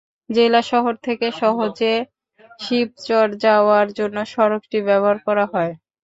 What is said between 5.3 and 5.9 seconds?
হয়।